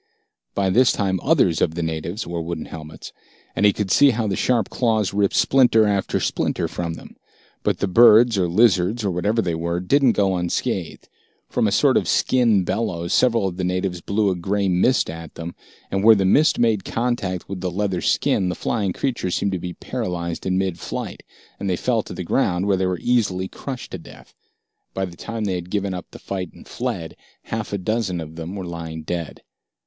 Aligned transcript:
By 0.55 0.71
this 0.71 0.91
time, 0.91 1.19
others 1.21 1.61
of 1.61 1.75
the 1.75 1.83
natives 1.83 2.25
wore 2.25 2.41
wooden 2.41 2.65
helmets, 2.65 3.13
and 3.55 3.67
he 3.67 3.71
could 3.71 3.91
see 3.91 4.09
how 4.09 4.25
the 4.25 4.35
sharp 4.35 4.67
claws 4.71 5.13
ripped 5.13 5.35
splinter 5.35 5.85
after 5.85 6.19
splinter 6.19 6.67
from 6.67 6.95
them. 6.95 7.17
But 7.61 7.77
the 7.77 7.87
birds 7.87 8.35
or 8.35 8.47
lizards, 8.47 9.05
or 9.05 9.11
whatever 9.11 9.43
they 9.43 9.53
were, 9.53 9.79
didn't 9.79 10.13
go 10.13 10.35
unscathed. 10.37 11.07
From 11.49 11.67
a 11.67 11.71
sort 11.71 11.97
of 11.97 12.07
skin 12.07 12.63
bellows, 12.63 13.13
several 13.13 13.45
of 13.47 13.57
the 13.57 13.63
natives 13.63 14.01
blew 14.01 14.31
a 14.31 14.35
gray 14.35 14.67
mist 14.67 15.07
at 15.07 15.35
them, 15.35 15.53
and 15.91 16.03
where 16.03 16.15
the 16.15 16.25
mist 16.25 16.57
made 16.57 16.83
contact 16.83 17.47
with 17.47 17.61
the 17.61 17.69
leather 17.69 18.01
skin, 18.01 18.49
the 18.49 18.55
flying 18.55 18.93
creatures 18.93 19.35
seemed 19.35 19.51
to 19.51 19.59
be 19.59 19.73
paralyzed 19.73 20.47
in 20.47 20.57
mid 20.57 20.79
flight, 20.79 21.21
and 21.59 21.69
they 21.69 21.75
fell 21.75 22.01
to 22.01 22.13
the 22.15 22.23
ground, 22.23 22.65
where 22.65 22.75
they 22.77 22.87
were 22.87 22.97
easily 23.01 23.47
crushed 23.47 23.91
to 23.91 23.99
death. 23.99 24.33
By 24.95 25.05
the 25.05 25.15
time 25.15 25.43
they 25.43 25.53
had 25.53 25.69
given 25.69 25.93
up 25.93 26.07
the 26.09 26.17
fight 26.17 26.53
and 26.53 26.67
fled, 26.67 27.15
half 27.43 27.71
a 27.71 27.77
dozen 27.77 28.19
of 28.19 28.35
them 28.35 28.55
were 28.55 28.65
lying 28.65 29.03
dead. 29.03 29.43